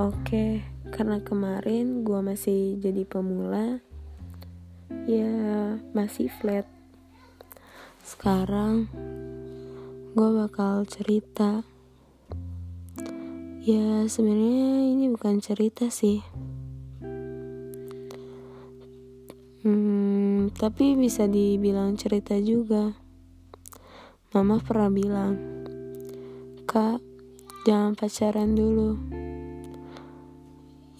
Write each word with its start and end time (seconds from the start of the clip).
Oke, 0.00 0.64
karena 0.96 1.20
kemarin 1.20 2.08
gue 2.08 2.24
masih 2.24 2.80
jadi 2.80 3.04
pemula, 3.04 3.84
ya 5.04 5.28
masih 5.92 6.32
flat. 6.40 6.64
Sekarang 8.00 8.88
gue 10.16 10.28
bakal 10.40 10.88
cerita. 10.88 11.68
Ya 13.60 14.08
sebenarnya 14.08 14.88
ini 14.88 15.12
bukan 15.12 15.36
cerita 15.44 15.92
sih. 15.92 16.24
Hmm, 19.68 20.48
tapi 20.56 20.96
bisa 20.96 21.28
dibilang 21.28 22.00
cerita 22.00 22.40
juga. 22.40 22.96
Mama 24.32 24.64
pernah 24.64 24.88
bilang, 24.88 25.36
Kak, 26.64 27.04
jangan 27.68 27.92
pacaran 27.92 28.56
dulu. 28.56 29.19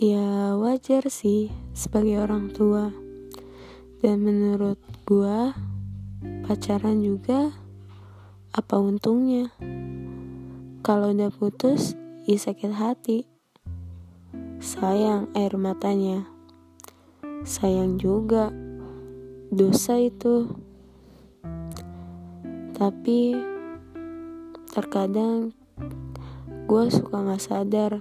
Ya 0.00 0.56
wajar 0.56 1.12
sih 1.12 1.52
sebagai 1.77 2.24
orang 2.24 2.48
tua. 2.56 2.88
Dan 4.00 4.24
menurut 4.24 4.80
gua 5.04 5.52
pacaran 6.48 7.04
juga 7.04 7.52
apa 8.48 8.80
untungnya? 8.80 9.52
Kalau 10.80 11.12
udah 11.12 11.28
putus, 11.28 12.00
ya 12.24 12.41
sakit 12.41 12.72
hati. 12.72 13.28
Sayang 14.56 15.28
air 15.36 15.52
matanya. 15.60 16.24
Sayang 17.44 18.00
juga 18.00 18.48
dosa 19.52 20.00
itu. 20.00 20.48
Tapi 22.72 23.36
terkadang 24.72 25.52
gue 26.64 26.84
suka 26.88 27.20
gak 27.20 27.44
sadar 27.44 27.92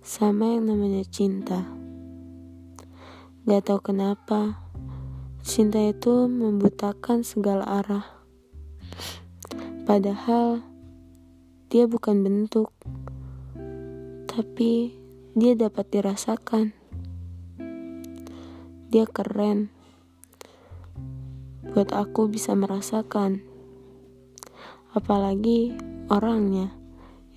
sama 0.00 0.56
yang 0.56 0.72
namanya 0.72 1.04
cinta. 1.04 1.68
Gak 3.44 3.68
tau 3.68 3.80
kenapa, 3.84 4.56
cinta 5.44 5.76
itu 5.76 6.24
membutakan 6.24 7.20
segala 7.20 7.84
arah. 7.84 8.06
Padahal 9.84 10.64
dia 11.68 11.84
bukan 11.84 12.24
bentuk, 12.24 12.72
tapi 14.24 14.96
dia 15.36 15.52
dapat 15.52 15.86
dirasakan. 15.92 16.72
Dia 18.90 19.06
keren. 19.06 19.70
Buat 21.70 21.94
aku 21.94 22.26
bisa 22.26 22.56
merasakan. 22.56 23.44
Apalagi 24.90 25.76
orangnya 26.10 26.74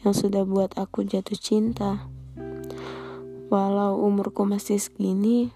yang 0.01 0.17
sudah 0.17 0.41
buat 0.41 0.73
aku 0.73 1.05
jatuh 1.05 1.37
cinta. 1.37 2.12
Walau 3.53 4.01
umurku 4.01 4.49
masih 4.49 4.81
segini, 4.81 5.53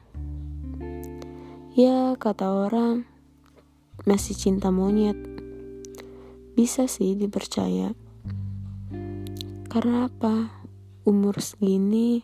ya 1.74 2.14
kata 2.14 2.46
orang 2.70 3.10
masih 4.06 4.38
cinta 4.38 4.70
monyet. 4.70 5.18
Bisa 6.54 6.86
sih 6.86 7.18
dipercaya. 7.18 7.98
Karena 9.66 10.06
apa? 10.14 10.54
Umur 11.10 11.42
segini 11.42 12.22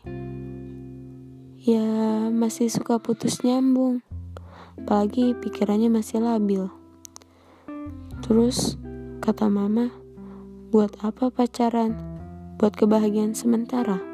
ya 1.66 1.90
masih 2.30 2.70
suka 2.70 3.02
putus 3.02 3.42
nyambung. 3.42 4.06
Apalagi 4.78 5.34
pikirannya 5.34 5.90
masih 5.90 6.22
labil. 6.22 6.70
Terus 8.22 8.78
kata 9.26 9.50
mama, 9.50 9.90
buat 10.70 11.02
apa 11.02 11.34
pacaran? 11.34 11.98
buat 12.62 12.78
kebahagiaan 12.78 13.34
sementara. 13.34 14.13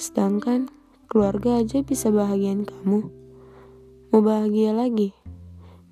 Sedangkan 0.00 0.72
keluarga 1.12 1.60
aja 1.60 1.84
bisa 1.84 2.08
bahagiain 2.08 2.64
kamu. 2.64 3.12
Mau 4.08 4.20
bahagia 4.24 4.72
lagi? 4.72 5.12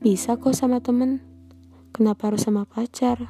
Bisa 0.01 0.41
kok 0.41 0.57
sama 0.57 0.81
temen. 0.81 1.21
Kenapa 1.93 2.33
harus 2.33 2.49
sama 2.49 2.65
pacar? 2.65 3.29